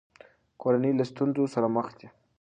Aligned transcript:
کورنۍ 0.61 0.91
له 0.99 1.03
ستونزو 1.11 1.43
سره 1.55 1.67
مخ 1.75 1.87
دي. 1.99 2.07